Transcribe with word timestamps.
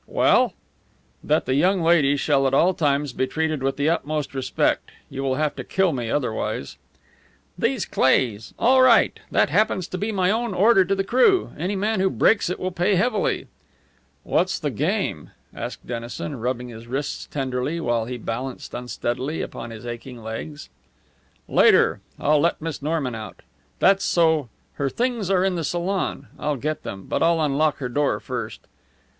"Well?" 0.07 0.55
"That 1.23 1.45
the 1.45 1.53
young 1.53 1.83
lady 1.83 2.15
shall 2.17 2.47
at 2.47 2.55
all 2.55 2.73
times 2.73 3.13
be 3.13 3.27
treated 3.27 3.61
with 3.61 3.77
the 3.77 3.87
utmost 3.87 4.33
respect. 4.33 4.89
You 5.11 5.21
will 5.21 5.35
have 5.35 5.55
to 5.57 5.63
kill 5.63 5.93
me 5.93 6.09
otherwise." 6.09 6.77
"These 7.55 7.85
Cleighs! 7.85 8.55
All 8.57 8.81
right. 8.81 9.19
That 9.29 9.51
happens 9.51 9.87
to 9.89 9.99
be 9.99 10.11
my 10.11 10.31
own 10.31 10.55
order 10.55 10.83
to 10.85 10.95
the 10.95 11.03
crew. 11.03 11.51
Any 11.55 11.75
man 11.75 11.99
who 11.99 12.09
breaks 12.09 12.49
it 12.49 12.59
will 12.59 12.71
pay 12.71 12.95
heavily." 12.95 13.45
"What's 14.23 14.57
the 14.57 14.71
game?" 14.71 15.29
asked 15.53 15.85
Dennison, 15.85 16.39
rubbing 16.39 16.69
his 16.69 16.87
wrists 16.87 17.27
tenderly 17.29 17.79
while 17.79 18.05
he 18.05 18.17
balanced 18.17 18.73
unsteadily 18.73 19.43
upon 19.43 19.69
his 19.69 19.85
aching 19.85 20.23
legs. 20.23 20.67
"Later! 21.47 21.99
I'll 22.19 22.39
let 22.39 22.59
Miss 22.59 22.81
Norman 22.81 23.13
out. 23.13 23.43
That's 23.77 24.03
so 24.03 24.49
her 24.81 24.89
things 24.89 25.29
are 25.29 25.43
in 25.45 25.53
the 25.53 25.63
salon. 25.63 26.25
I'll 26.39 26.57
get 26.57 26.81
them, 26.81 27.03
but 27.07 27.21
I'll 27.21 27.39
unlock 27.39 27.77
her 27.77 27.87
door 27.89 28.19
first." 28.19 28.61